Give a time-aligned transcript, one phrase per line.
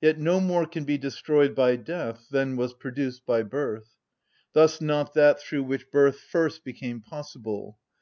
[0.00, 3.96] Yet no more can be destroyed by death than was produced by birth;
[4.54, 7.76] thus not that through which birth first became possible.